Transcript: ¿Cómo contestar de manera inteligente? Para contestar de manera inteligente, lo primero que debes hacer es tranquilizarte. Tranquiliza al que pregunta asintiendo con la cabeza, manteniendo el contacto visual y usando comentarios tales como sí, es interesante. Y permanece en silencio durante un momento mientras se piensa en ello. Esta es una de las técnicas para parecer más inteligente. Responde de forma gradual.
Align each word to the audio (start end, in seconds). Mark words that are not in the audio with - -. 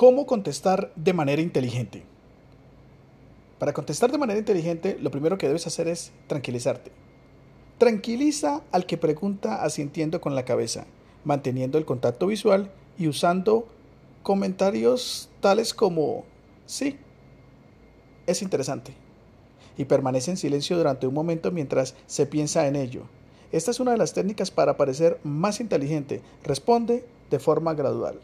¿Cómo 0.00 0.24
contestar 0.24 0.94
de 0.96 1.12
manera 1.12 1.42
inteligente? 1.42 2.04
Para 3.58 3.74
contestar 3.74 4.10
de 4.10 4.16
manera 4.16 4.38
inteligente, 4.38 4.96
lo 4.98 5.10
primero 5.10 5.36
que 5.36 5.46
debes 5.46 5.66
hacer 5.66 5.88
es 5.88 6.10
tranquilizarte. 6.26 6.90
Tranquiliza 7.76 8.62
al 8.72 8.86
que 8.86 8.96
pregunta 8.96 9.62
asintiendo 9.62 10.22
con 10.22 10.34
la 10.34 10.46
cabeza, 10.46 10.86
manteniendo 11.22 11.76
el 11.76 11.84
contacto 11.84 12.26
visual 12.28 12.72
y 12.96 13.08
usando 13.08 13.68
comentarios 14.22 15.28
tales 15.42 15.74
como 15.74 16.24
sí, 16.64 16.96
es 18.26 18.40
interesante. 18.40 18.94
Y 19.76 19.84
permanece 19.84 20.30
en 20.30 20.38
silencio 20.38 20.78
durante 20.78 21.08
un 21.08 21.12
momento 21.12 21.50
mientras 21.50 21.94
se 22.06 22.24
piensa 22.24 22.66
en 22.66 22.76
ello. 22.76 23.02
Esta 23.52 23.70
es 23.70 23.80
una 23.80 23.90
de 23.90 23.98
las 23.98 24.14
técnicas 24.14 24.50
para 24.50 24.78
parecer 24.78 25.20
más 25.24 25.60
inteligente. 25.60 26.22
Responde 26.42 27.04
de 27.28 27.38
forma 27.38 27.74
gradual. 27.74 28.18